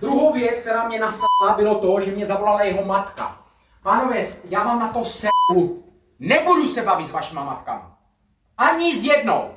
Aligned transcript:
Druhou 0.00 0.32
věc, 0.32 0.60
která 0.60 0.88
mě 0.88 1.00
nasala, 1.00 1.56
bylo 1.56 1.80
to, 1.80 2.00
že 2.00 2.10
mě 2.10 2.26
zavolala 2.26 2.62
jeho 2.62 2.84
matka. 2.84 3.44
Pánové, 3.82 4.26
já 4.44 4.64
vám 4.64 4.78
na 4.80 4.92
to 4.92 5.04
seru. 5.04 5.84
Nebudu 6.18 6.66
se 6.66 6.82
bavit 6.82 7.08
s 7.08 7.10
vašima 7.10 7.44
matkama. 7.44 7.98
Ani 8.56 8.98
s 8.98 9.04
jednou. 9.04 9.54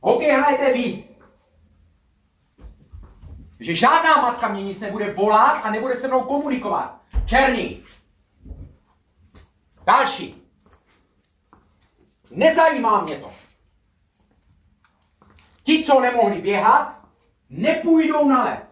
OK, 0.00 0.22
hrajte 0.22 0.72
vy. 0.72 1.04
Že 3.60 3.74
žádná 3.74 4.22
matka 4.22 4.48
mě 4.48 4.64
nic 4.64 4.80
nebude 4.80 5.14
volat 5.14 5.60
a 5.64 5.70
nebude 5.70 5.94
se 5.94 6.08
mnou 6.08 6.20
komunikovat. 6.20 7.00
Černý. 7.26 7.84
Další. 9.84 10.42
Nezajímá 12.30 13.00
mě 13.00 13.16
to. 13.16 13.32
Ti, 15.62 15.84
co 15.84 16.00
nemohli 16.00 16.40
běhat, 16.40 16.99
nepůjdou 17.50 18.28
na 18.28 18.44
led. 18.44 18.66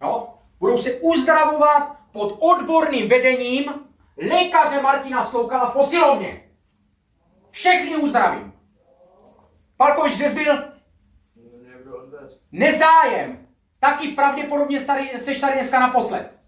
No? 0.00 0.38
Budou 0.58 0.78
se 0.78 0.94
uzdravovat 0.94 1.96
pod 2.12 2.36
odborným 2.40 3.08
vedením 3.08 3.74
lékaře 4.16 4.82
Martina 4.82 5.24
Sloukala 5.24 5.70
v 5.70 5.72
posilovně. 5.72 6.50
Všechny 7.50 7.96
uzdravím. 7.96 8.52
Palkovič, 9.76 10.16
kde 10.16 10.28
byl? 10.28 10.64
Nezájem. 12.52 13.48
Taky 13.80 14.08
pravděpodobně 14.08 14.80
starý, 14.80 15.10
seš 15.18 15.40
tady 15.40 15.52
dneska 15.52 15.80
naposled. 15.80 16.40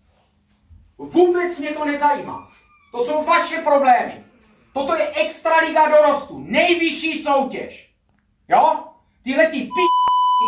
Vůbec 0.98 1.58
mě 1.58 1.70
to 1.70 1.84
nezajímá. 1.84 2.48
To 2.92 3.04
jsou 3.04 3.24
vaše 3.24 3.58
problémy. 3.58 4.24
Toto 4.72 4.94
je 4.96 5.08
extraliga 5.14 5.88
dorostu, 5.88 6.38
nejvyšší 6.38 7.22
soutěž. 7.22 7.94
Jo? 8.48 8.84
Tyhle 9.22 9.46
ty 9.46 9.60
p*** 9.60 9.70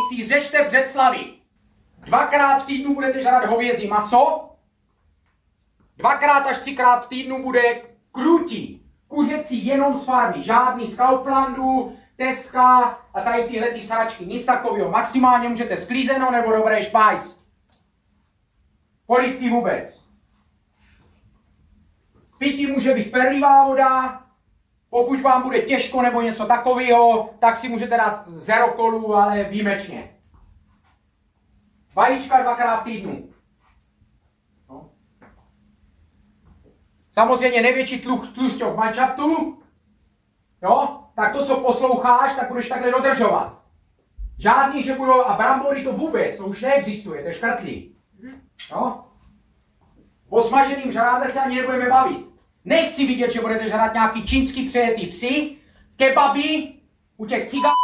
si 0.09 0.27
řešte 0.27 0.65
v 0.65 0.67
Břeclavi. 0.67 1.33
Dvakrát 1.99 2.63
v 2.63 2.67
týdnu 2.67 2.95
budete 2.95 3.21
žádat 3.21 3.45
hovězí 3.45 3.89
maso, 3.89 4.51
dvakrát 5.97 6.47
až 6.47 6.59
třikrát 6.59 7.07
v 7.07 7.09
týdnu 7.09 7.43
bude 7.43 7.63
krutí, 8.13 8.87
kuřecí 9.09 9.67
jenom 9.67 9.97
z 9.97 10.05
farmy, 10.05 10.45
žádný 10.45 10.89
z 10.89 10.97
Kauflandu, 10.97 11.97
Teska 12.17 12.99
a 13.15 13.21
tady 13.21 13.45
tyhle 13.45 13.69
ty 13.69 13.81
saračky, 13.81 14.27
nic 14.27 14.47
takového. 14.47 14.91
Maximálně 14.91 15.49
můžete 15.49 15.77
sklízeno 15.77 16.31
nebo 16.31 16.53
dobré 16.53 16.83
špajs. 16.83 17.45
Polivky 19.07 19.51
vůbec. 19.51 20.03
Pití 22.39 22.67
může 22.67 22.95
být 22.95 23.13
perlivá 23.13 23.65
voda, 23.65 24.23
pokud 24.93 25.21
vám 25.21 25.43
bude 25.43 25.63
těžko 25.63 26.03
nebo 26.03 26.21
něco 26.21 26.47
takového, 26.47 27.31
tak 27.39 27.57
si 27.57 27.69
můžete 27.69 27.97
dát 27.97 28.29
zero 28.29 28.69
kolu, 28.69 29.15
ale 29.15 29.45
výjimečně. 29.45 30.11
Vajíčka 31.95 32.43
dvakrát 32.43 32.77
v 32.77 32.85
týdnu. 32.85 33.29
No. 34.69 34.91
Samozřejmě 37.13 37.63
největší 37.63 38.03
tlusťok 38.35 38.77
manšaftu, 38.77 39.59
jo, 40.63 41.01
tak 41.15 41.33
to, 41.33 41.47
co 41.47 41.61
posloucháš, 41.61 42.37
tak 42.37 42.49
budeš 42.49 42.69
takhle 42.69 42.91
dodržovat. 42.91 43.63
Žádný, 44.39 44.83
že 44.83 44.95
budou, 44.95 45.25
a 45.25 45.37
brambory 45.37 45.85
to 45.85 45.93
vůbec, 45.93 46.37
to 46.37 46.45
už 46.45 46.63
neexistuje, 46.63 47.23
to 47.23 47.29
je 47.29 47.35
škrtlý. 47.35 47.97
Jo? 48.71 49.05
O 50.29 50.43
smaženým 50.43 50.93
žrádle 50.93 51.29
se 51.29 51.41
ani 51.41 51.57
nebudeme 51.57 51.89
bavit. 51.89 52.32
Nechci 52.65 53.07
vidět, 53.07 53.33
že 53.33 53.41
budete 53.41 53.69
žrát 53.69 53.93
nějaký 53.93 54.25
čínský 54.25 54.69
přejetý 54.69 55.07
psy, 55.07 55.57
kebaby, 55.97 56.73
u 57.17 57.27
těch 57.27 57.45
cigárů 57.45 57.75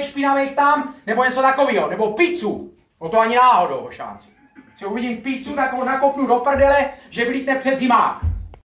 špinavých 0.00 0.52
tam, 0.52 0.94
nebo 1.06 1.24
něco 1.24 1.42
takového, 1.42 1.90
nebo 1.90 2.12
pizzu. 2.12 2.72
O 2.98 3.08
to 3.08 3.20
ani 3.20 3.36
náhodou 3.36 3.88
šanci. 3.90 4.28
Si 4.76 4.84
uvidím 4.86 5.22
pizzu, 5.22 5.54
tak 5.54 5.72
ho 5.72 5.84
nakopnu 5.84 6.26
do 6.26 6.34
prdele, 6.34 6.90
že 7.10 7.24
vlítne 7.24 7.56
před 7.56 7.78
zimák. 7.78 8.35